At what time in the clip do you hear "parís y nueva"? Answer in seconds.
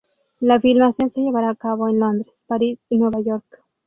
2.47-3.21